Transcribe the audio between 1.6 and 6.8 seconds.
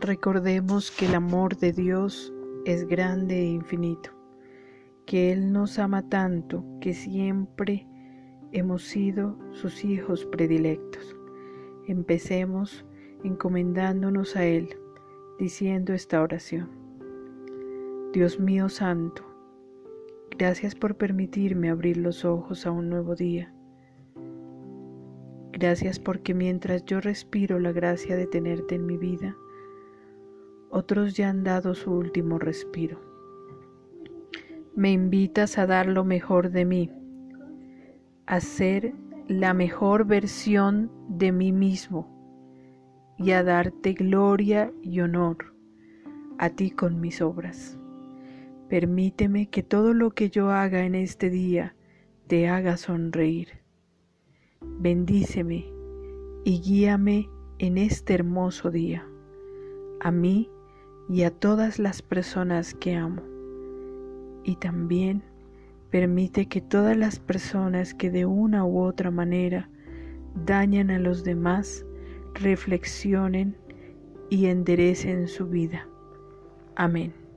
Dios es grande e infinito, que Él nos ama tanto